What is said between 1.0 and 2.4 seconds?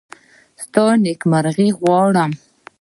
نېکمرغي غواړم.